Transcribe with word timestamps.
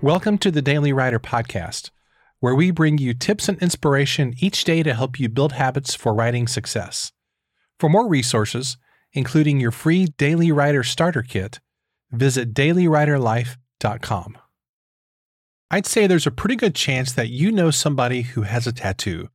Welcome 0.00 0.38
to 0.38 0.52
the 0.52 0.62
Daily 0.62 0.92
Writer 0.92 1.18
Podcast, 1.18 1.90
where 2.38 2.54
we 2.54 2.70
bring 2.70 2.98
you 2.98 3.14
tips 3.14 3.48
and 3.48 3.60
inspiration 3.60 4.32
each 4.38 4.62
day 4.62 4.84
to 4.84 4.94
help 4.94 5.18
you 5.18 5.28
build 5.28 5.54
habits 5.54 5.96
for 5.96 6.14
writing 6.14 6.46
success. 6.46 7.10
For 7.80 7.88
more 7.88 8.06
resources, 8.06 8.76
including 9.12 9.58
your 9.58 9.72
free 9.72 10.06
Daily 10.16 10.52
Writer 10.52 10.84
Starter 10.84 11.22
Kit, 11.22 11.58
visit 12.12 12.54
dailywriterlife.com. 12.54 14.38
I'd 15.68 15.86
say 15.86 16.06
there's 16.06 16.28
a 16.28 16.30
pretty 16.30 16.54
good 16.54 16.76
chance 16.76 17.10
that 17.14 17.30
you 17.30 17.50
know 17.50 17.72
somebody 17.72 18.22
who 18.22 18.42
has 18.42 18.68
a 18.68 18.72
tattoo, 18.72 19.30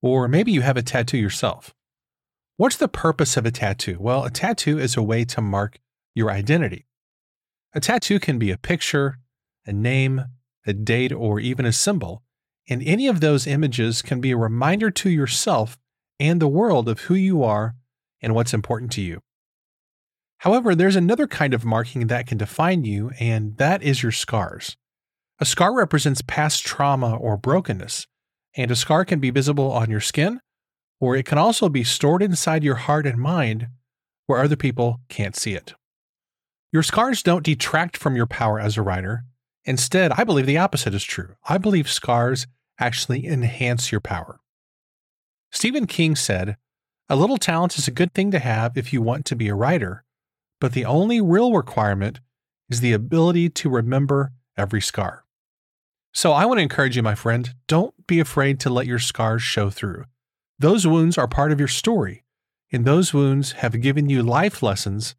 or 0.00 0.26
maybe 0.26 0.52
you 0.52 0.62
have 0.62 0.78
a 0.78 0.82
tattoo 0.82 1.18
yourself. 1.18 1.74
What's 2.56 2.78
the 2.78 2.88
purpose 2.88 3.36
of 3.36 3.44
a 3.44 3.50
tattoo? 3.50 3.98
Well, 4.00 4.24
a 4.24 4.30
tattoo 4.30 4.78
is 4.78 4.96
a 4.96 5.02
way 5.02 5.26
to 5.26 5.42
mark 5.42 5.78
your 6.14 6.30
identity. 6.30 6.86
A 7.74 7.80
tattoo 7.80 8.18
can 8.18 8.38
be 8.38 8.50
a 8.50 8.56
picture, 8.56 9.18
a 9.68 9.72
name, 9.72 10.24
a 10.66 10.72
date, 10.72 11.12
or 11.12 11.38
even 11.38 11.64
a 11.64 11.72
symbol, 11.72 12.22
and 12.68 12.82
any 12.82 13.06
of 13.06 13.20
those 13.20 13.46
images 13.46 14.02
can 14.02 14.20
be 14.20 14.30
a 14.30 14.36
reminder 14.36 14.90
to 14.90 15.10
yourself 15.10 15.78
and 16.18 16.40
the 16.40 16.48
world 16.48 16.88
of 16.88 17.00
who 17.00 17.14
you 17.14 17.42
are 17.44 17.74
and 18.20 18.34
what's 18.34 18.54
important 18.54 18.90
to 18.92 19.00
you. 19.00 19.20
However, 20.38 20.74
there's 20.74 20.96
another 20.96 21.26
kind 21.26 21.54
of 21.54 21.64
marking 21.64 22.06
that 22.06 22.26
can 22.26 22.38
define 22.38 22.84
you, 22.84 23.10
and 23.18 23.56
that 23.56 23.82
is 23.82 24.02
your 24.02 24.12
scars. 24.12 24.76
A 25.40 25.44
scar 25.44 25.74
represents 25.74 26.22
past 26.22 26.64
trauma 26.64 27.16
or 27.16 27.36
brokenness, 27.36 28.06
and 28.56 28.70
a 28.70 28.76
scar 28.76 29.04
can 29.04 29.20
be 29.20 29.30
visible 29.30 29.70
on 29.70 29.90
your 29.90 30.00
skin, 30.00 30.40
or 31.00 31.16
it 31.16 31.26
can 31.26 31.38
also 31.38 31.68
be 31.68 31.84
stored 31.84 32.22
inside 32.22 32.64
your 32.64 32.76
heart 32.76 33.06
and 33.06 33.18
mind 33.18 33.68
where 34.26 34.42
other 34.42 34.56
people 34.56 35.00
can't 35.08 35.36
see 35.36 35.54
it. 35.54 35.74
Your 36.72 36.82
scars 36.82 37.22
don't 37.22 37.44
detract 37.44 37.96
from 37.96 38.14
your 38.14 38.26
power 38.26 38.60
as 38.60 38.76
a 38.76 38.82
writer, 38.82 39.24
Instead, 39.68 40.12
I 40.12 40.24
believe 40.24 40.46
the 40.46 40.56
opposite 40.56 40.94
is 40.94 41.04
true. 41.04 41.34
I 41.46 41.58
believe 41.58 41.90
scars 41.90 42.46
actually 42.80 43.26
enhance 43.26 43.92
your 43.92 44.00
power. 44.00 44.40
Stephen 45.52 45.86
King 45.86 46.16
said, 46.16 46.56
A 47.10 47.16
little 47.16 47.36
talent 47.36 47.76
is 47.76 47.86
a 47.86 47.90
good 47.90 48.14
thing 48.14 48.30
to 48.30 48.38
have 48.38 48.78
if 48.78 48.94
you 48.94 49.02
want 49.02 49.26
to 49.26 49.36
be 49.36 49.48
a 49.48 49.54
writer, 49.54 50.04
but 50.58 50.72
the 50.72 50.86
only 50.86 51.20
real 51.20 51.52
requirement 51.52 52.20
is 52.70 52.80
the 52.80 52.94
ability 52.94 53.50
to 53.50 53.68
remember 53.68 54.32
every 54.56 54.80
scar. 54.80 55.26
So 56.14 56.32
I 56.32 56.46
want 56.46 56.56
to 56.56 56.62
encourage 56.62 56.96
you, 56.96 57.02
my 57.02 57.14
friend, 57.14 57.54
don't 57.66 57.94
be 58.06 58.20
afraid 58.20 58.60
to 58.60 58.70
let 58.70 58.86
your 58.86 58.98
scars 58.98 59.42
show 59.42 59.68
through. 59.68 60.04
Those 60.58 60.86
wounds 60.86 61.18
are 61.18 61.28
part 61.28 61.52
of 61.52 61.58
your 61.58 61.68
story, 61.68 62.24
and 62.72 62.86
those 62.86 63.12
wounds 63.12 63.52
have 63.52 63.82
given 63.82 64.08
you 64.08 64.22
life 64.22 64.62
lessons 64.62 65.14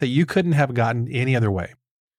that 0.00 0.08
you 0.08 0.26
couldn't 0.26 0.52
have 0.52 0.74
gotten 0.74 1.06
any 1.12 1.36
other 1.36 1.52
way. 1.52 1.74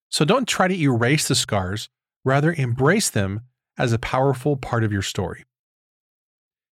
So 0.09 0.25
don't 0.25 0.48
try 0.48 0.67
to 0.67 0.80
erase 0.80 1.28
the 1.28 1.36
scars, 1.36 1.89
rather, 2.23 2.53
embrace 2.53 3.09
them 3.09 3.42
as 3.78 3.92
a 3.92 4.00
powerful 4.00 4.56
part 4.58 4.84
of 4.84 4.92
your 4.92 5.02
story. 5.02 5.44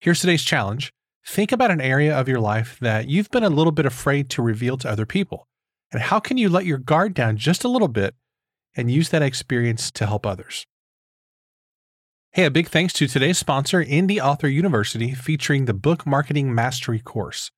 Here's 0.00 0.20
today's 0.20 0.45
challenge 0.45 0.92
think 1.27 1.53
about 1.53 1.70
an 1.70 1.81
area 1.81 2.19
of 2.19 2.28
your 2.28 2.41
life 2.41 2.78
that 2.81 3.08
you've 3.08 3.31
been 3.31 3.45
a 3.45 3.51
little 3.51 3.73
bit 3.73 3.86
afraid 3.86 4.31
to 4.31 4.42
reveal 4.42 4.77
to 4.78 4.91
other 4.91 5.06
people. 5.06 5.47
And 5.92 6.03
how 6.03 6.20
can 6.20 6.39
you 6.39 6.48
let 6.48 6.64
your 6.64 6.78
guard 6.78 7.14
down 7.14 7.36
just 7.36 7.64
a 7.64 7.69
little 7.69 7.89
bit 7.89 8.14
and 8.77 8.91
use 8.91 9.11
that 9.11 9.23
experience 9.23 9.91
to 9.92 10.06
help 10.06 10.25
others? 10.25 10.67
Hey, 12.33 12.45
a 12.45 12.51
big 12.51 12.69
thanks 12.69 12.92
to 12.95 13.08
today's 13.08 13.39
sponsor, 13.39 13.84
Indie 13.84 14.20
Author 14.20 14.47
University, 14.47 15.12
featuring 15.14 15.64
the 15.64 15.75
Book 15.75 16.06
Marketing 16.06 16.55
Mastery 16.55 17.01
course. 17.01 17.51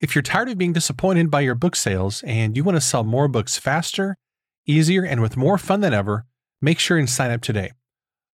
If 0.00 0.14
you're 0.14 0.22
tired 0.22 0.48
of 0.48 0.58
being 0.58 0.72
disappointed 0.72 1.30
by 1.30 1.42
your 1.42 1.54
book 1.54 1.76
sales 1.76 2.22
and 2.24 2.56
you 2.56 2.64
want 2.64 2.76
to 2.76 2.80
sell 2.80 3.04
more 3.04 3.28
books 3.28 3.56
faster 3.56 4.16
easier, 4.70 5.04
and 5.04 5.20
with 5.20 5.36
more 5.36 5.58
fun 5.58 5.80
than 5.80 5.92
ever, 5.92 6.26
make 6.62 6.78
sure 6.78 6.96
and 6.98 7.08
sign 7.08 7.30
up 7.30 7.40
today. 7.40 7.72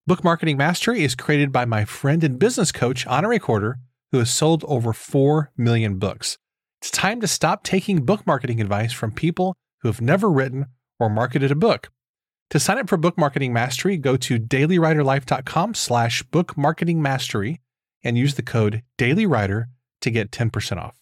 Book 0.05 0.23
Marketing 0.23 0.55
Mastery 0.55 1.03
is 1.03 1.15
created 1.15 1.51
by 1.51 1.65
my 1.65 1.83
friend 1.83 2.23
and 2.23 2.39
business 2.39 2.71
coach, 2.71 3.05
Honorée 3.05 3.41
Corder, 3.41 3.75
who 4.11 4.19
has 4.19 4.29
sold 4.29 4.63
over 4.65 4.93
4 4.93 5.51
million 5.57 5.97
books. 5.99 6.37
It's 6.81 6.91
time 6.91 7.19
to 7.21 7.27
stop 7.27 7.63
taking 7.63 8.05
book 8.05 8.25
marketing 8.25 8.61
advice 8.61 8.93
from 8.93 9.11
people 9.11 9.55
who 9.81 9.89
have 9.89 9.99
never 9.99 10.29
written 10.29 10.67
or 10.99 11.09
marketed 11.09 11.51
a 11.51 11.55
book. 11.55 11.91
To 12.51 12.59
sign 12.59 12.77
up 12.77 12.87
for 12.87 12.95
Book 12.95 13.17
Marketing 13.17 13.51
Mastery, 13.51 13.97
go 13.97 14.15
to 14.15 14.39
dailywriterlife.com 14.39 15.73
slash 15.73 16.23
book 16.23 16.57
marketing 16.57 17.01
mastery 17.01 17.59
and 18.03 18.17
use 18.17 18.35
the 18.35 18.43
code 18.43 18.83
dailywriter 18.97 19.65
to 19.99 20.09
get 20.09 20.31
10% 20.31 20.77
off. 20.77 20.95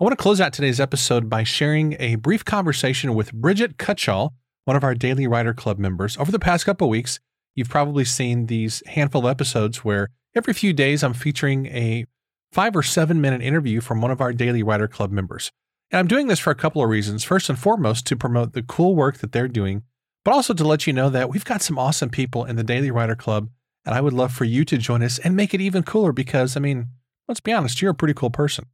I 0.00 0.04
want 0.04 0.18
to 0.18 0.22
close 0.22 0.40
out 0.40 0.54
today's 0.54 0.80
episode 0.80 1.28
by 1.28 1.42
sharing 1.42 1.94
a 2.00 2.14
brief 2.14 2.42
conversation 2.42 3.14
with 3.14 3.34
Brigitte 3.34 3.76
Cutshall, 3.76 4.30
one 4.64 4.74
of 4.74 4.82
our 4.82 4.94
Daily 4.94 5.26
Writer 5.26 5.52
Club 5.52 5.78
members. 5.78 6.16
Over 6.16 6.32
the 6.32 6.38
past 6.38 6.64
couple 6.64 6.86
of 6.86 6.90
weeks, 6.90 7.20
you've 7.54 7.68
probably 7.68 8.06
seen 8.06 8.46
these 8.46 8.82
handful 8.86 9.26
of 9.26 9.30
episodes 9.30 9.84
where 9.84 10.08
every 10.34 10.54
few 10.54 10.72
days 10.72 11.04
I'm 11.04 11.12
featuring 11.12 11.66
a 11.66 12.06
five 12.50 12.74
or 12.74 12.82
seven 12.82 13.20
minute 13.20 13.42
interview 13.42 13.82
from 13.82 14.00
one 14.00 14.10
of 14.10 14.22
our 14.22 14.32
Daily 14.32 14.62
Writer 14.62 14.88
Club 14.88 15.10
members. 15.10 15.52
And 15.90 15.98
I'm 15.98 16.08
doing 16.08 16.28
this 16.28 16.38
for 16.38 16.50
a 16.50 16.54
couple 16.54 16.82
of 16.82 16.88
reasons. 16.88 17.22
First 17.22 17.50
and 17.50 17.58
foremost, 17.58 18.06
to 18.06 18.16
promote 18.16 18.54
the 18.54 18.62
cool 18.62 18.96
work 18.96 19.18
that 19.18 19.32
they're 19.32 19.48
doing, 19.48 19.82
but 20.24 20.32
also 20.32 20.54
to 20.54 20.66
let 20.66 20.86
you 20.86 20.94
know 20.94 21.10
that 21.10 21.28
we've 21.28 21.44
got 21.44 21.60
some 21.60 21.78
awesome 21.78 22.08
people 22.08 22.46
in 22.46 22.56
the 22.56 22.64
Daily 22.64 22.90
Writer 22.90 23.16
Club. 23.16 23.50
And 23.84 23.94
I 23.94 24.00
would 24.00 24.14
love 24.14 24.32
for 24.32 24.46
you 24.46 24.64
to 24.64 24.78
join 24.78 25.02
us 25.02 25.18
and 25.18 25.36
make 25.36 25.52
it 25.52 25.60
even 25.60 25.82
cooler 25.82 26.12
because, 26.12 26.56
I 26.56 26.60
mean, 26.60 26.86
let's 27.28 27.40
be 27.40 27.52
honest, 27.52 27.82
you're 27.82 27.90
a 27.90 27.94
pretty 27.94 28.14
cool 28.14 28.30
person. 28.30 28.64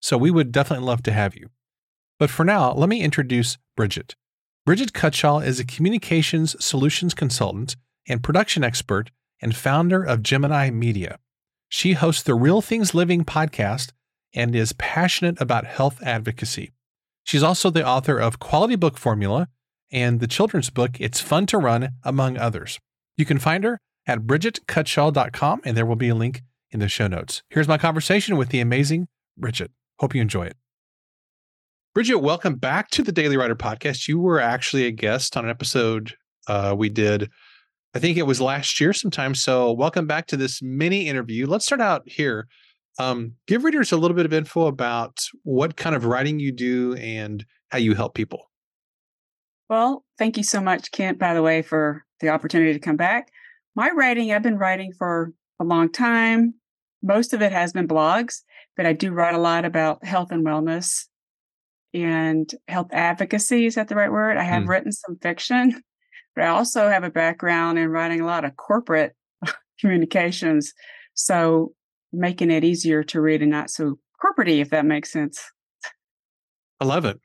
So 0.00 0.16
we 0.16 0.30
would 0.30 0.52
definitely 0.52 0.86
love 0.86 1.02
to 1.04 1.12
have 1.12 1.36
you. 1.36 1.50
But 2.18 2.30
for 2.30 2.44
now, 2.44 2.72
let 2.72 2.88
me 2.88 3.02
introduce 3.02 3.58
Brigitte. 3.76 4.14
Brigitte 4.66 4.92
Cutshall 4.92 5.44
is 5.44 5.58
a 5.58 5.64
communications 5.64 6.54
solutions 6.64 7.14
consultant 7.14 7.76
and 8.08 8.22
production 8.22 8.62
expert 8.62 9.10
and 9.40 9.56
founder 9.56 10.02
of 10.02 10.22
Gemini 10.22 10.70
Media. 10.70 11.18
She 11.68 11.94
hosts 11.94 12.22
the 12.22 12.34
Real 12.34 12.60
Things 12.60 12.94
Living 12.94 13.24
podcast 13.24 13.92
and 14.34 14.54
is 14.54 14.72
passionate 14.74 15.40
about 15.40 15.66
health 15.66 16.02
advocacy. 16.02 16.72
She's 17.24 17.42
also 17.42 17.70
the 17.70 17.86
author 17.86 18.18
of 18.18 18.38
Quality 18.38 18.76
Book 18.76 18.98
Formula 18.98 19.48
and 19.90 20.20
the 20.20 20.26
children's 20.26 20.70
book 20.70 21.00
It's 21.00 21.20
Fun 21.20 21.46
to 21.46 21.58
Run, 21.58 21.90
among 22.04 22.36
others. 22.36 22.78
You 23.16 23.24
can 23.24 23.38
find 23.38 23.64
her 23.64 23.78
at 24.06 24.20
brigittecutshall.com, 24.20 25.62
and 25.64 25.76
there 25.76 25.86
will 25.86 25.96
be 25.96 26.08
a 26.08 26.14
link 26.14 26.42
in 26.70 26.80
the 26.80 26.88
show 26.88 27.06
notes. 27.06 27.42
Here's 27.50 27.68
my 27.68 27.78
conversation 27.78 28.36
with 28.36 28.50
the 28.50 28.60
amazing 28.60 29.08
Brigitte. 29.36 29.72
Hope 30.00 30.14
you 30.14 30.20
enjoy 30.20 30.46
it. 30.46 30.56
Brigitte, 31.94 32.20
welcome 32.20 32.56
back 32.56 32.90
to 32.90 33.02
the 33.02 33.12
Daily 33.12 33.36
Writer 33.36 33.56
podcast. 33.56 34.08
You 34.08 34.18
were 34.18 34.40
actually 34.40 34.86
a 34.86 34.90
guest 34.90 35.36
on 35.36 35.44
an 35.44 35.50
episode 35.50 36.14
uh, 36.48 36.74
we 36.76 36.88
did, 36.88 37.30
I 37.94 37.98
think 37.98 38.16
it 38.16 38.26
was 38.26 38.40
last 38.40 38.80
year 38.80 38.92
sometime. 38.92 39.34
So, 39.34 39.72
welcome 39.72 40.06
back 40.06 40.26
to 40.28 40.36
this 40.36 40.62
mini 40.62 41.08
interview. 41.08 41.46
Let's 41.46 41.64
start 41.64 41.80
out 41.80 42.02
here. 42.06 42.46
Um, 42.98 43.34
give 43.46 43.64
readers 43.64 43.90
a 43.90 43.96
little 43.96 44.16
bit 44.16 44.26
of 44.26 44.32
info 44.32 44.66
about 44.66 45.18
what 45.42 45.76
kind 45.76 45.96
of 45.96 46.04
writing 46.04 46.38
you 46.38 46.52
do 46.52 46.94
and 46.94 47.44
how 47.70 47.78
you 47.78 47.94
help 47.94 48.14
people. 48.14 48.50
Well, 49.68 50.04
thank 50.18 50.36
you 50.36 50.44
so 50.44 50.60
much, 50.60 50.92
Kent, 50.92 51.18
by 51.18 51.34
the 51.34 51.42
way, 51.42 51.62
for 51.62 52.04
the 52.20 52.28
opportunity 52.28 52.72
to 52.72 52.78
come 52.78 52.96
back. 52.96 53.30
My 53.74 53.90
writing, 53.90 54.32
I've 54.32 54.42
been 54.42 54.58
writing 54.58 54.92
for 54.96 55.32
a 55.60 55.64
long 55.64 55.90
time. 55.90 56.54
Most 57.02 57.32
of 57.32 57.42
it 57.42 57.52
has 57.52 57.72
been 57.72 57.88
blogs 57.88 58.40
but 58.80 58.86
I 58.86 58.94
do 58.94 59.12
write 59.12 59.34
a 59.34 59.38
lot 59.38 59.66
about 59.66 60.04
health 60.04 60.32
and 60.32 60.42
wellness 60.42 61.04
and 61.92 62.50
health 62.66 62.88
advocacy. 62.92 63.66
Is 63.66 63.74
that 63.74 63.88
the 63.88 63.94
right 63.94 64.10
word? 64.10 64.38
I 64.38 64.42
have 64.42 64.62
mm. 64.62 64.68
written 64.68 64.90
some 64.90 65.18
fiction, 65.20 65.82
but 66.34 66.44
I 66.44 66.48
also 66.48 66.88
have 66.88 67.04
a 67.04 67.10
background 67.10 67.78
in 67.78 67.90
writing 67.90 68.22
a 68.22 68.26
lot 68.26 68.46
of 68.46 68.56
corporate 68.56 69.14
communications. 69.80 70.72
So 71.12 71.74
making 72.10 72.50
it 72.50 72.64
easier 72.64 73.02
to 73.04 73.20
read 73.20 73.42
and 73.42 73.50
not 73.50 73.68
so 73.68 73.98
corporatey, 74.24 74.62
if 74.62 74.70
that 74.70 74.86
makes 74.86 75.12
sense. 75.12 75.38
I 76.80 76.86
love 76.86 77.04
it. 77.04 77.20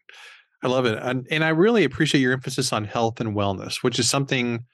I 0.62 0.68
love 0.68 0.86
it. 0.86 1.00
And, 1.02 1.26
and 1.32 1.42
I 1.42 1.50
really 1.50 1.86
appreciate 1.86 2.20
your 2.20 2.34
emphasis 2.34 2.74
on 2.74 2.84
health 2.84 3.22
and 3.22 3.34
wellness, 3.34 3.82
which 3.82 3.98
is 3.98 4.10
something 4.10 4.66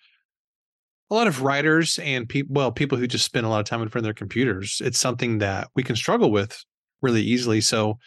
a 1.12 1.14
lot 1.14 1.28
of 1.28 1.42
writers 1.42 2.00
and 2.02 2.28
people, 2.28 2.54
well, 2.54 2.72
people 2.72 2.98
who 2.98 3.06
just 3.06 3.26
spend 3.26 3.46
a 3.46 3.50
lot 3.50 3.60
of 3.60 3.66
time 3.66 3.82
in 3.82 3.90
front 3.90 4.04
of 4.04 4.06
their 4.06 4.14
computers, 4.14 4.82
it's 4.84 5.00
something 5.00 5.40
that 5.40 5.68
we 5.76 5.84
can 5.84 5.98
struggle 5.98 6.32
with 6.32 6.64
really 7.02 7.22
easily. 7.22 7.60
So, 7.60 8.00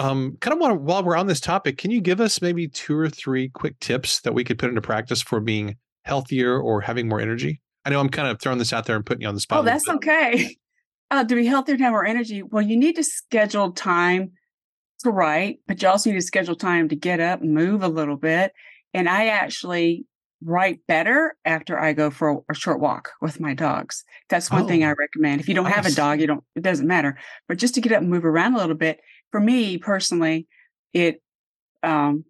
um, 0.00 0.36
kind 0.40 0.52
of 0.52 0.58
want 0.58 0.72
to, 0.72 0.80
while 0.80 1.04
we're 1.04 1.16
on 1.16 1.28
this 1.28 1.40
topic, 1.40 1.78
can 1.78 1.92
you 1.92 2.00
give 2.00 2.20
us 2.20 2.42
maybe 2.42 2.66
two 2.66 2.98
or 2.98 3.08
three 3.08 3.48
quick 3.50 3.78
tips 3.78 4.20
that 4.22 4.34
we 4.34 4.42
could 4.42 4.58
put 4.58 4.68
into 4.68 4.80
practice 4.80 5.22
for 5.22 5.38
being 5.38 5.76
healthier 6.02 6.58
or 6.58 6.80
having 6.80 7.08
more 7.08 7.20
energy? 7.20 7.60
I 7.84 7.90
know 7.90 8.00
I'm 8.00 8.08
kind 8.08 8.26
of 8.28 8.40
throwing 8.40 8.58
this 8.58 8.72
out 8.72 8.86
there 8.86 8.96
and 8.96 9.06
putting 9.06 9.22
you 9.22 9.28
on 9.28 9.34
the 9.34 9.40
spot. 9.40 9.60
Oh, 9.60 9.62
that's 9.62 9.88
okay. 9.88 10.56
Uh, 11.10 11.22
to 11.22 11.34
be 11.36 11.44
healthier 11.46 11.74
and 11.74 11.84
have 11.84 11.92
more 11.92 12.04
energy, 12.04 12.42
well, 12.42 12.62
you 12.62 12.76
need 12.76 12.96
to 12.96 13.04
schedule 13.04 13.70
time 13.70 14.32
to 14.98 15.10
write, 15.10 15.58
but 15.68 15.80
you 15.80 15.86
also 15.86 16.10
need 16.10 16.16
to 16.16 16.22
schedule 16.22 16.56
time 16.56 16.88
to 16.88 16.96
get 16.96 17.20
up, 17.20 17.42
move 17.42 17.82
a 17.84 17.88
little 17.88 18.16
bit. 18.16 18.52
And 18.94 19.06
I 19.08 19.26
actually 19.26 20.06
write 20.44 20.80
better 20.86 21.34
after 21.44 21.78
I 21.78 21.92
go 21.92 22.10
for 22.10 22.44
a, 22.50 22.54
short 22.54 22.80
walk 22.80 23.10
with 23.20 23.40
my 23.40 23.54
dogs. 23.54 24.04
That's 24.28 24.50
one 24.50 24.64
oh, 24.64 24.66
thing 24.68 24.84
I 24.84 24.92
recommend. 24.92 25.40
If 25.40 25.48
you 25.48 25.54
don't 25.54 25.64
have 25.66 25.86
a 25.86 25.90
dog, 25.90 26.20
you 26.20 26.26
don't, 26.26 26.44
it 26.54 26.62
doesn't 26.62 26.86
matter. 26.86 27.18
But 27.48 27.58
just 27.58 27.74
to 27.74 27.80
get 27.80 27.92
up 27.92 28.00
and 28.00 28.10
move 28.10 28.24
around 28.24 28.54
a 28.54 28.58
little 28.58 28.76
bit, 28.76 29.00
for 29.30 29.40
me 29.40 29.78
personally, 29.78 30.46
it, 30.92 31.22
um, 31.82 32.24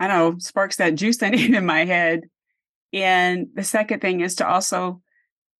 I 0.00 0.08
don't 0.08 0.18
know, 0.18 0.38
sparks 0.38 0.76
that 0.76 0.96
juice 0.96 1.22
I 1.22 1.30
need 1.30 1.54
in 1.54 1.64
my 1.64 1.84
head 1.84 2.22
And 2.92 3.48
the 3.54 3.64
second 3.64 4.00
thing 4.00 4.20
is 4.20 4.34
to 4.36 4.48
also, 4.48 5.00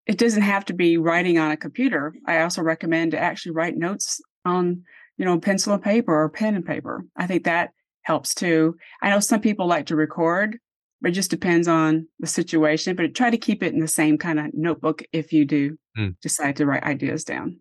it 0.07 0.19
doesn't 0.19 0.43
have 0.43 0.65
to 0.67 0.75
be 0.75 0.97
writing 0.97 1.39
on 1.39 1.51
a 1.51 1.57
computer. 1.57 2.15
I 2.27 2.41
also 2.41 2.63
recommend 2.63 3.13
to 3.13 3.19
actually 3.19 3.53
write 3.53 3.77
notes 3.77 4.21
on, 4.45 4.83
you 5.17 5.25
know, 5.25 5.39
pencil 5.39 5.75
and 5.75 5.83
paper 5.83 6.15
or 6.15 6.29
pen 6.29 6.55
and 6.55 6.67
paper. 6.67 7.05
I 7.17 7.27
think 7.27 7.45
that 7.45 7.71
helps 8.03 8.35
too. 8.35 8.77
I 9.03 9.11
know 9.11 9.21
some 9.21 9.41
people 9.41 9.67
like 9.67 9.87
to 9.87 9.97
record, 9.97 10.59
it 11.05 11.13
just 11.13 11.31
depends 11.31 11.69
on 11.69 12.09
the 12.19 12.27
situation. 12.27 12.97
But 12.97 13.15
try 13.15 13.31
to 13.31 13.39
keep 13.39 13.63
it 13.63 13.73
in 13.73 13.81
the 13.81 13.89
same 13.89 14.19
kind 14.19 14.39
of 14.39 14.47
notebook 14.53 15.03
if 15.13 15.33
you 15.33 15.45
do 15.45 15.79
mm. 15.97 16.17
decide 16.21 16.57
to 16.57 16.67
write 16.67 16.83
ideas 16.83 17.25
down. 17.25 17.59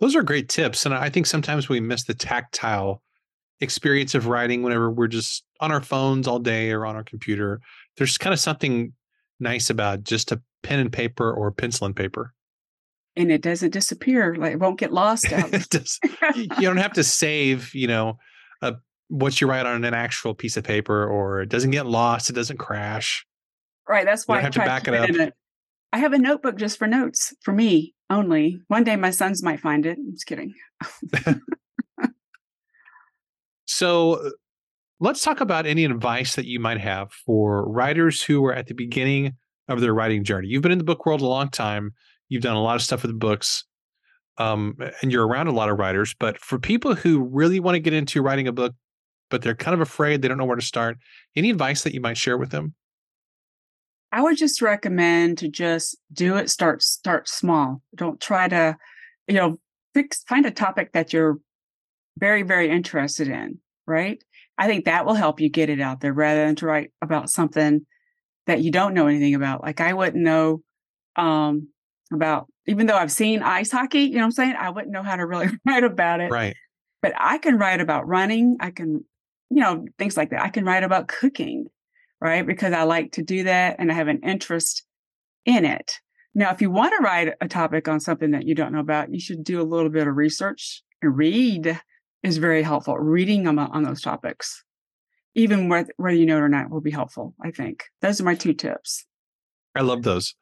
Those 0.00 0.14
are 0.14 0.22
great 0.22 0.48
tips. 0.48 0.84
And 0.84 0.94
I 0.94 1.08
think 1.08 1.26
sometimes 1.26 1.68
we 1.68 1.80
miss 1.80 2.04
the 2.04 2.14
tactile 2.14 3.02
experience 3.60 4.14
of 4.14 4.26
writing 4.26 4.62
whenever 4.62 4.90
we're 4.90 5.06
just 5.06 5.44
on 5.60 5.72
our 5.72 5.80
phones 5.80 6.26
all 6.26 6.38
day 6.38 6.70
or 6.70 6.84
on 6.84 6.96
our 6.96 7.04
computer. 7.04 7.60
There's 7.96 8.18
kind 8.18 8.34
of 8.34 8.40
something 8.40 8.92
nice 9.40 9.70
about 9.70 10.04
just 10.04 10.32
a 10.32 10.42
pen 10.62 10.80
and 10.80 10.92
paper 10.92 11.32
or 11.32 11.50
pencil 11.50 11.86
and 11.86 11.96
paper. 11.96 12.34
And 13.16 13.30
it 13.30 13.42
doesn't 13.42 13.70
disappear. 13.70 14.34
Like 14.36 14.52
it 14.52 14.60
won't 14.60 14.78
get 14.78 14.92
lost 14.92 15.32
out. 15.32 15.52
you 16.34 16.46
don't 16.48 16.76
have 16.76 16.94
to 16.94 17.04
save, 17.04 17.74
you 17.74 17.86
know, 17.86 18.18
a, 18.62 18.74
what 19.12 19.42
you 19.42 19.46
write 19.46 19.66
on 19.66 19.84
an 19.84 19.92
actual 19.92 20.34
piece 20.34 20.56
of 20.56 20.64
paper 20.64 21.06
or 21.06 21.42
it 21.42 21.50
doesn't 21.50 21.70
get 21.70 21.84
lost. 21.84 22.30
It 22.30 22.32
doesn't 22.32 22.56
crash. 22.56 23.26
Right. 23.86 24.06
That's 24.06 24.26
why 24.26 24.38
I 24.38 24.40
have 24.40 24.52
to 24.52 24.60
back 24.60 24.88
it 24.88 24.94
up. 24.94 25.10
A, 25.10 25.32
I 25.92 25.98
have 25.98 26.14
a 26.14 26.18
notebook 26.18 26.56
just 26.56 26.78
for 26.78 26.86
notes 26.86 27.34
for 27.42 27.52
me 27.52 27.94
only. 28.08 28.58
One 28.68 28.84
day 28.84 28.96
my 28.96 29.10
sons 29.10 29.42
might 29.42 29.60
find 29.60 29.84
it. 29.84 29.98
I'm 29.98 30.12
just 30.12 30.26
kidding. 30.26 30.54
so 33.66 34.30
let's 34.98 35.22
talk 35.22 35.42
about 35.42 35.66
any 35.66 35.84
advice 35.84 36.34
that 36.36 36.46
you 36.46 36.58
might 36.58 36.80
have 36.80 37.12
for 37.12 37.70
writers 37.70 38.22
who 38.22 38.42
are 38.46 38.54
at 38.54 38.66
the 38.66 38.74
beginning 38.74 39.34
of 39.68 39.82
their 39.82 39.92
writing 39.92 40.24
journey. 40.24 40.48
You've 40.48 40.62
been 40.62 40.72
in 40.72 40.78
the 40.78 40.84
book 40.84 41.04
world 41.04 41.20
a 41.20 41.26
long 41.26 41.50
time. 41.50 41.92
You've 42.30 42.42
done 42.42 42.56
a 42.56 42.62
lot 42.62 42.76
of 42.76 42.82
stuff 42.82 43.02
with 43.02 43.18
books. 43.18 43.66
Um, 44.38 44.74
and 45.02 45.12
you're 45.12 45.26
around 45.26 45.48
a 45.48 45.52
lot 45.52 45.68
of 45.68 45.78
writers, 45.78 46.14
but 46.18 46.38
for 46.38 46.58
people 46.58 46.94
who 46.94 47.20
really 47.20 47.60
want 47.60 47.74
to 47.74 47.80
get 47.80 47.92
into 47.92 48.22
writing 48.22 48.48
a 48.48 48.52
book, 48.52 48.74
but 49.32 49.40
they're 49.42 49.56
kind 49.56 49.74
of 49.74 49.80
afraid, 49.80 50.20
they 50.20 50.28
don't 50.28 50.36
know 50.36 50.44
where 50.44 50.56
to 50.56 50.62
start, 50.62 50.98
any 51.34 51.50
advice 51.50 51.82
that 51.82 51.94
you 51.94 52.00
might 52.00 52.18
share 52.18 52.36
with 52.36 52.50
them? 52.50 52.74
I 54.12 54.20
would 54.20 54.36
just 54.36 54.60
recommend 54.60 55.38
to 55.38 55.48
just 55.48 55.96
do 56.12 56.36
it. 56.36 56.50
Start 56.50 56.82
start 56.82 57.28
small. 57.28 57.80
Don't 57.96 58.20
try 58.20 58.46
to, 58.46 58.76
you 59.26 59.34
know, 59.34 59.58
fix 59.94 60.22
find 60.28 60.44
a 60.44 60.50
topic 60.50 60.92
that 60.92 61.14
you're 61.14 61.38
very 62.18 62.42
very 62.42 62.68
interested 62.68 63.28
in. 63.28 63.58
Right. 63.86 64.22
I 64.58 64.66
think 64.66 64.84
that 64.84 65.06
will 65.06 65.14
help 65.14 65.40
you 65.40 65.48
get 65.48 65.70
it 65.70 65.80
out 65.80 66.02
there 66.02 66.12
rather 66.12 66.44
than 66.44 66.56
to 66.56 66.66
write 66.66 66.92
about 67.00 67.30
something 67.30 67.86
that 68.46 68.60
you 68.60 68.70
don't 68.70 68.92
know 68.92 69.06
anything 69.06 69.34
about. 69.34 69.62
Like 69.62 69.80
I 69.80 69.94
wouldn't 69.94 70.22
know 70.22 70.62
um, 71.16 71.68
about, 72.12 72.48
even 72.66 72.86
though 72.86 72.96
I've 72.96 73.10
seen 73.10 73.42
ice 73.42 73.70
hockey. 73.70 74.02
You 74.02 74.16
know 74.16 74.20
what 74.20 74.24
I'm 74.26 74.32
saying? 74.32 74.56
I 74.58 74.68
wouldn't 74.68 74.92
know 74.92 75.02
how 75.02 75.16
to 75.16 75.24
really 75.24 75.48
write 75.66 75.84
about 75.84 76.20
it. 76.20 76.30
Right. 76.30 76.54
But 77.00 77.14
I 77.18 77.38
can 77.38 77.56
write 77.56 77.80
about 77.80 78.06
running. 78.06 78.58
I 78.60 78.70
can, 78.70 79.04
you 79.54 79.62
know, 79.62 79.84
things 79.98 80.16
like 80.16 80.30
that. 80.30 80.42
I 80.42 80.48
can 80.48 80.64
write 80.64 80.84
about 80.84 81.08
cooking 81.08 81.66
right? 82.22 82.46
Because 82.46 82.72
I 82.72 82.84
like 82.84 83.12
to 83.12 83.22
do 83.22 83.42
that 83.44 83.76
and 83.78 83.90
I 83.90 83.94
have 83.94 84.06
an 84.06 84.20
interest 84.22 84.84
in 85.44 85.64
it. 85.64 85.98
Now, 86.36 86.52
if 86.52 86.62
you 86.62 86.70
want 86.70 86.94
to 86.96 87.02
write 87.02 87.34
a 87.40 87.48
topic 87.48 87.88
on 87.88 87.98
something 87.98 88.30
that 88.30 88.46
you 88.46 88.54
don't 88.54 88.72
know 88.72 88.78
about, 88.78 89.12
you 89.12 89.18
should 89.18 89.42
do 89.42 89.60
a 89.60 89.64
little 89.64 89.90
bit 89.90 90.06
of 90.06 90.16
research 90.16 90.82
and 91.02 91.16
read 91.16 91.80
is 92.22 92.38
very 92.38 92.62
helpful. 92.62 92.96
Reading 92.96 93.48
on, 93.48 93.58
on 93.58 93.82
those 93.82 94.00
topics, 94.00 94.62
even 95.34 95.68
whether, 95.68 95.92
whether 95.96 96.14
you 96.14 96.24
know 96.24 96.36
it 96.36 96.42
or 96.42 96.48
not, 96.48 96.70
will 96.70 96.80
be 96.80 96.92
helpful. 96.92 97.34
I 97.44 97.50
think 97.50 97.86
those 98.00 98.20
are 98.20 98.24
my 98.24 98.36
two 98.36 98.54
tips. 98.54 99.04
I 99.74 99.80
love 99.80 100.04
those. 100.04 100.36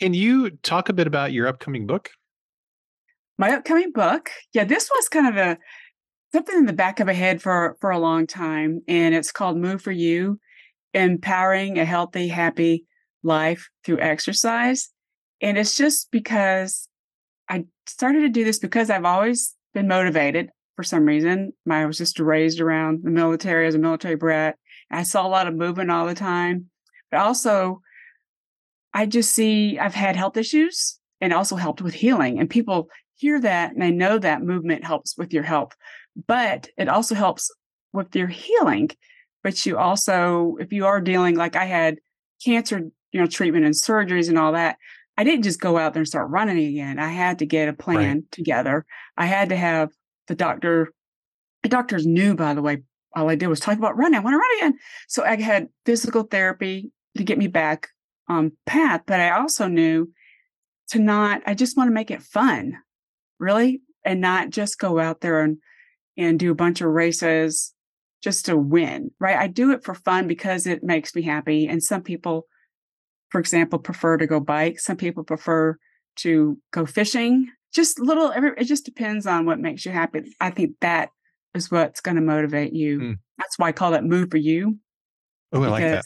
Can 0.00 0.12
you 0.12 0.50
talk 0.50 0.90
a 0.90 0.92
bit 0.92 1.06
about 1.06 1.32
your 1.32 1.46
upcoming 1.46 1.86
book? 1.86 2.10
My 3.38 3.52
upcoming 3.52 3.90
book, 3.92 4.30
yeah, 4.52 4.64
this 4.64 4.90
was 4.94 5.08
kind 5.08 5.28
of 5.28 5.36
a 5.36 5.58
something 6.32 6.56
in 6.56 6.66
the 6.66 6.72
back 6.72 7.00
of 7.00 7.08
a 7.08 7.14
head 7.14 7.42
for 7.42 7.76
for 7.80 7.90
a 7.90 7.98
long 7.98 8.26
time, 8.26 8.82
and 8.88 9.14
it's 9.14 9.32
called 9.32 9.56
Move 9.56 9.82
for 9.82 9.92
You 9.92 10.38
empowering 10.96 11.78
a 11.78 11.84
healthy, 11.84 12.26
happy 12.28 12.86
life 13.22 13.68
through 13.84 14.00
exercise. 14.00 14.88
And 15.42 15.58
it's 15.58 15.76
just 15.76 16.10
because 16.10 16.88
I 17.48 17.66
started 17.86 18.20
to 18.20 18.28
do 18.30 18.44
this 18.44 18.58
because 18.58 18.88
I've 18.88 19.04
always 19.04 19.54
been 19.74 19.88
motivated 19.88 20.48
for 20.74 20.82
some 20.82 21.04
reason. 21.04 21.52
I 21.70 21.84
was 21.84 21.98
just 21.98 22.18
raised 22.18 22.60
around 22.60 23.00
the 23.02 23.10
military 23.10 23.66
as 23.66 23.74
a 23.74 23.78
military 23.78 24.16
brat. 24.16 24.56
I 24.90 25.02
saw 25.02 25.26
a 25.26 25.28
lot 25.28 25.46
of 25.46 25.54
movement 25.54 25.90
all 25.90 26.06
the 26.06 26.14
time, 26.14 26.70
but 27.10 27.20
also 27.20 27.82
I 28.94 29.04
just 29.04 29.32
see 29.32 29.78
I've 29.78 29.94
had 29.94 30.16
health 30.16 30.38
issues 30.38 30.98
and 31.20 31.32
also 31.32 31.56
helped 31.56 31.82
with 31.82 31.94
healing. 31.94 32.38
And 32.38 32.48
people 32.48 32.88
hear 33.16 33.40
that 33.40 33.72
and 33.72 33.82
they 33.82 33.90
know 33.90 34.18
that 34.18 34.42
movement 34.42 34.84
helps 34.84 35.16
with 35.18 35.32
your 35.32 35.42
health, 35.42 35.72
but 36.26 36.68
it 36.76 36.88
also 36.88 37.14
helps 37.14 37.50
with 37.92 38.14
your 38.14 38.28
healing 38.28 38.90
but 39.46 39.64
you 39.64 39.78
also, 39.78 40.56
if 40.58 40.72
you 40.72 40.86
are 40.86 41.00
dealing 41.00 41.36
like 41.36 41.54
I 41.54 41.66
had 41.66 41.98
cancer, 42.44 42.80
you 43.12 43.20
know, 43.20 43.28
treatment 43.28 43.64
and 43.64 43.74
surgeries 43.74 44.28
and 44.28 44.36
all 44.36 44.50
that, 44.50 44.76
I 45.16 45.22
didn't 45.22 45.44
just 45.44 45.60
go 45.60 45.78
out 45.78 45.92
there 45.92 46.00
and 46.00 46.08
start 46.08 46.30
running 46.30 46.58
again. 46.58 46.98
I 46.98 47.10
had 47.10 47.38
to 47.38 47.46
get 47.46 47.68
a 47.68 47.72
plan 47.72 48.16
right. 48.16 48.32
together. 48.32 48.84
I 49.16 49.26
had 49.26 49.50
to 49.50 49.56
have 49.56 49.90
the 50.26 50.34
doctor, 50.34 50.92
the 51.62 51.68
doctors 51.68 52.04
knew, 52.08 52.34
by 52.34 52.54
the 52.54 52.60
way, 52.60 52.82
all 53.14 53.30
I 53.30 53.36
did 53.36 53.46
was 53.46 53.60
talk 53.60 53.78
about 53.78 53.96
running. 53.96 54.18
I 54.18 54.20
want 54.20 54.34
to 54.34 54.38
run 54.38 54.58
again. 54.58 54.78
So 55.06 55.22
I 55.22 55.40
had 55.40 55.68
physical 55.84 56.24
therapy 56.24 56.90
to 57.16 57.22
get 57.22 57.38
me 57.38 57.46
back 57.46 57.90
on 58.28 58.50
path, 58.66 59.02
but 59.06 59.20
I 59.20 59.30
also 59.30 59.68
knew 59.68 60.10
to 60.88 60.98
not, 60.98 61.42
I 61.46 61.54
just 61.54 61.76
want 61.76 61.86
to 61.86 61.94
make 61.94 62.10
it 62.10 62.20
fun, 62.20 62.78
really, 63.38 63.80
and 64.04 64.20
not 64.20 64.50
just 64.50 64.80
go 64.80 64.98
out 64.98 65.20
there 65.20 65.42
and 65.42 65.58
and 66.16 66.38
do 66.38 66.50
a 66.50 66.56
bunch 66.56 66.80
of 66.80 66.88
races 66.88 67.74
just 68.22 68.46
to 68.46 68.56
win, 68.56 69.10
right? 69.20 69.36
I 69.36 69.46
do 69.46 69.70
it 69.72 69.84
for 69.84 69.94
fun 69.94 70.26
because 70.26 70.66
it 70.66 70.82
makes 70.82 71.14
me 71.14 71.22
happy. 71.22 71.66
And 71.68 71.82
some 71.82 72.02
people, 72.02 72.46
for 73.30 73.40
example, 73.40 73.78
prefer 73.78 74.16
to 74.16 74.26
go 74.26 74.40
bike. 74.40 74.80
Some 74.80 74.96
people 74.96 75.22
prefer 75.22 75.76
to 76.16 76.58
go 76.72 76.86
fishing. 76.86 77.48
Just 77.74 78.00
little, 78.00 78.30
it 78.30 78.64
just 78.64 78.84
depends 78.84 79.26
on 79.26 79.44
what 79.46 79.60
makes 79.60 79.84
you 79.84 79.92
happy. 79.92 80.34
I 80.40 80.50
think 80.50 80.76
that 80.80 81.10
is 81.54 81.70
what's 81.70 82.00
going 82.00 82.16
to 82.16 82.22
motivate 82.22 82.72
you. 82.72 82.98
Mm. 82.98 83.18
That's 83.38 83.58
why 83.58 83.68
I 83.68 83.72
call 83.72 83.94
it 83.94 84.04
move 84.04 84.30
for 84.30 84.38
you. 84.38 84.78
Oh, 85.52 85.62
I 85.62 85.68
like 85.68 85.82
that. 85.82 86.04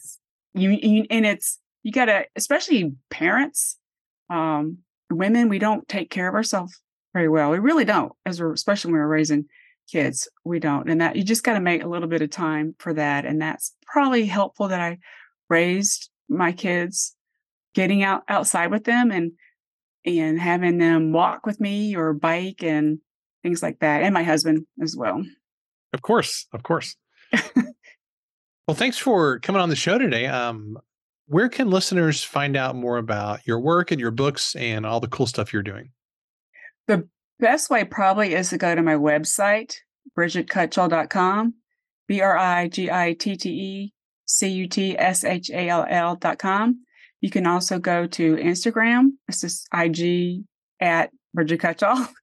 You, 0.55 0.71
you 0.71 1.07
and 1.11 1.25
it's 1.25 1.59
you 1.83 1.93
got 1.93 2.07
to, 2.07 2.25
especially 2.35 2.93
parents, 3.09 3.79
um, 4.29 4.79
women. 5.11 5.49
We 5.49 5.59
don't 5.59 5.87
take 5.89 6.11
care 6.11 6.29
of 6.29 6.35
ourselves 6.35 6.81
very 7.15 7.29
well. 7.29 7.51
We 7.51 7.59
really 7.59 7.85
don't, 7.85 8.13
as 8.27 8.41
we're 8.41 8.53
especially 8.53 8.93
when 8.93 9.01
we're 9.01 9.07
raising 9.07 9.47
kids 9.91 10.29
we 10.45 10.59
don't 10.59 10.89
and 10.89 11.01
that 11.01 11.17
you 11.17 11.23
just 11.23 11.43
got 11.43 11.55
to 11.55 11.61
make 11.61 11.83
a 11.83 11.89
little 11.89 12.09
bit 12.09 12.23
of 12.23 12.31
time 12.31 12.75
for 12.79 12.95
that 12.95 13.25
and 13.27 13.41
that's 13.41 13.75
probably 13.87 14.25
helpful 14.25 14.69
that 14.69 14.81
i 14.81 14.99
raised 15.49 16.11
my 16.29 16.53
kids 16.53 17.15
getting 17.75 18.03
out 18.03 18.23
outside 18.29 18.71
with 18.71 18.85
them 18.85 19.11
and 19.11 19.33
and 20.07 20.41
having 20.41 20.79
them 20.79 21.13
walk 21.13 21.45
with 21.45 21.61
me 21.61 21.95
or 21.95 22.15
bike 22.15 22.63
and 22.63 22.99
things 23.43 23.63
like 23.63 23.79
that 23.81 24.03
and 24.03 24.15
my 24.15 24.23
husband 24.23 24.67
as 24.83 24.97
well. 24.97 25.23
Of 25.93 26.03
course 26.03 26.47
of 26.53 26.63
course. 26.63 26.97
Well 28.69 28.77
thanks 28.77 28.99
for 28.99 29.41
coming 29.41 29.61
on 29.61 29.69
the 29.69 29.75
show 29.75 29.99
today 29.99 30.29
um 30.29 30.79
where 31.27 31.49
can 31.49 31.71
listeners 31.71 32.23
find 32.23 32.57
out 32.57 32.77
more 32.77 32.99
about 32.99 33.45
your 33.45 33.59
work 33.59 33.91
and 33.91 34.01
your 34.01 34.13
books 34.13 34.55
and 34.55 34.87
all 34.87 35.01
the 35.01 35.09
cool 35.09 35.27
stuff 35.27 35.53
you're 35.53 35.65
doing? 35.65 35.91
The 36.87 37.09
Best 37.41 37.71
way 37.71 37.85
probably 37.85 38.35
is 38.35 38.51
to 38.51 38.59
go 38.59 38.75
to 38.75 38.83
my 38.83 38.95
website, 38.95 39.77
brigittecutshall.com, 40.17 41.55
B 42.07 42.21
R 42.21 42.37
I 42.37 42.69
G 42.69 42.91
I 42.91 43.15
T 43.15 43.37
T 43.37 43.49
E 43.49 43.95
C 44.27 44.49
U 44.49 44.69
T 44.69 44.99
S 44.99 45.25
H 45.25 45.51
A 45.51 45.69
L 45.69 45.87
L.com. 45.89 46.85
You 47.23 47.31
can 47.31 47.47
also 47.47 47.79
go 47.79 48.07
to 48.07 48.37
Instagram. 48.37 49.13
It's 49.29 49.41
just 49.41 49.67
IG 49.75 50.45
at 50.81 51.11
Brigitte 51.35 51.61
Cutshall. 51.61 52.09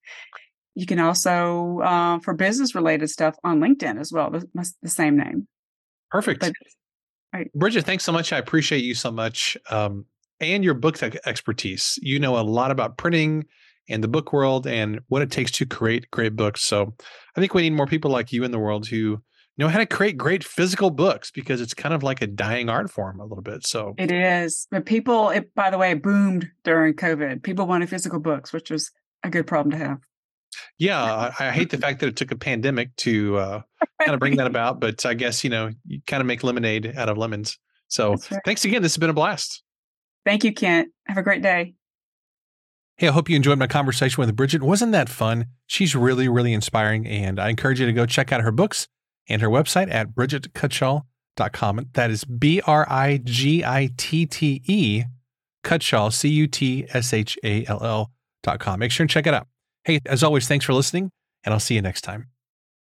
You 0.78 0.86
can 0.86 1.00
also, 1.00 1.80
uh, 1.80 2.20
for 2.20 2.36
business 2.36 2.76
related 2.76 3.10
stuff, 3.10 3.36
on 3.44 3.60
LinkedIn 3.60 4.00
as 4.00 4.12
well, 4.12 4.30
the, 4.30 4.48
the 4.84 4.90
same 4.90 5.18
name. 5.18 5.48
Perfect. 6.12 6.40
But, 6.40 6.54
right. 7.34 7.52
Brigitte, 7.56 7.84
thanks 7.84 8.04
so 8.04 8.12
much. 8.12 8.32
I 8.32 8.38
appreciate 8.38 8.84
you 8.84 8.94
so 8.94 9.10
much 9.10 9.58
um, 9.72 10.06
and 10.40 10.64
your 10.64 10.76
book 10.76 11.02
expertise. 11.02 11.98
You 12.04 12.20
know 12.20 12.38
a 12.38 12.46
lot 12.46 12.70
about 12.70 12.96
printing 12.96 13.46
and 13.90 14.04
the 14.04 14.08
book 14.08 14.34
world 14.34 14.68
and 14.68 15.00
what 15.08 15.22
it 15.22 15.32
takes 15.32 15.52
to 15.52 15.66
create 15.66 16.10
great 16.12 16.36
books. 16.36 16.62
So 16.62 16.94
I 17.36 17.40
think 17.40 17.54
we 17.54 17.62
need 17.62 17.74
more 17.74 17.88
people 17.88 18.12
like 18.12 18.32
you 18.32 18.44
in 18.44 18.52
the 18.52 18.60
world 18.60 18.88
who 18.88 19.22
know 19.58 19.68
how 19.68 19.80
to 19.80 19.86
create 19.86 20.18
great 20.18 20.44
physical 20.44 20.90
books 20.90 21.32
because 21.32 21.62
it's 21.62 21.74
kind 21.74 21.94
of 21.94 22.04
like 22.04 22.22
a 22.22 22.28
dying 22.28 22.70
art 22.70 22.92
form 22.92 23.20
a 23.20 23.26
little 23.26 23.42
bit. 23.42 23.66
So 23.66 23.96
it 23.98 24.12
is. 24.12 24.68
But 24.70 24.86
people, 24.86 25.30
it, 25.30 25.54
by 25.56 25.70
the 25.70 25.78
way, 25.78 25.94
boomed 25.96 26.50
during 26.64 26.94
COVID. 26.94 27.44
People 27.44 27.66
wanted 27.66 27.90
physical 27.90 28.20
books, 28.20 28.54
which 28.54 28.70
was 28.70 28.92
a 29.24 29.30
good 29.30 29.48
problem 29.48 29.72
to 29.72 29.78
have. 29.78 30.00
Yeah, 30.80 31.04
I, 31.04 31.48
I 31.48 31.52
hate 31.52 31.72
the 31.72 31.78
fact 31.78 32.00
that 32.00 32.08
it 32.08 32.16
took 32.16 32.32
a 32.32 32.38
pandemic 32.38 32.96
to 32.98 33.38
uh, 33.38 33.62
kind 34.02 34.14
of 34.14 34.20
bring 34.20 34.38
that 34.38 34.48
about, 34.48 34.80
but 34.80 35.06
I 35.06 35.14
guess 35.14 35.44
you 35.44 35.50
know 35.50 35.72
you 35.86 36.02
kind 36.08 36.22
of 36.22 36.28
make 36.28 36.44
lemonade 36.44 36.94
out 36.96 37.10
of 37.10 37.18
lemons. 37.18 37.58
So 37.88 38.12
right. 38.12 38.42
thanks 38.46 38.66
again. 38.66 38.82
This 38.82 38.94
has 38.94 38.98
been 38.98 39.10
a 39.10 39.14
blast. 39.14 39.64
Thank 40.26 40.44
you, 40.44 40.54
Kent. 40.54 40.90
Have 41.08 41.18
a 41.18 41.24
great 41.24 41.42
day. 41.42 41.74
Hey, 43.00 43.10
I 43.10 43.12
hope 43.12 43.30
you 43.30 43.36
enjoyed 43.36 43.60
my 43.60 43.68
conversation 43.68 44.22
with 44.22 44.36
Brigitte. 44.36 44.64
Wasn't 44.64 44.92
that 44.92 45.08
fun? 45.08 45.46
She's 45.68 45.96
really, 45.96 46.28
really 46.28 46.52
inspiring. 46.52 47.06
And 47.06 47.40
I 47.40 47.50
encourage 47.50 47.80
you 47.80 47.86
to 47.86 47.94
go 47.94 48.08
check 48.08 48.32
out 48.32 48.42
her 48.42 48.52
books 48.52 48.88
and 49.30 49.40
her 49.40 49.50
website 49.50 49.94
at 49.94 50.16
brigittecutshall.com. 50.16 51.90
That 51.94 52.10
is 52.10 52.26
B 52.26 52.60
R 52.66 52.88
I 52.90 53.22
G 53.24 53.64
I 53.64 53.92
T 53.98 54.26
T 54.26 54.64
E, 54.66 55.04
Cutshall, 55.64 56.12
C 56.12 56.28
U 56.30 56.48
T 56.48 56.88
S 56.90 57.14
H 57.14 57.38
A 57.44 57.68
L 57.68 58.10
L.com. 58.44 58.80
Make 58.80 58.92
sure 58.92 59.04
and 59.04 59.12
check 59.12 59.28
it 59.28 59.34
out. 59.36 59.48
Hey, 59.84 60.00
as 60.08 60.24
always, 60.24 60.48
thanks 60.48 60.66
for 60.66 60.74
listening, 60.74 61.12
and 61.44 61.54
I'll 61.54 61.60
see 61.60 61.76
you 61.76 61.84
next 61.84 62.02
time. 62.02 62.30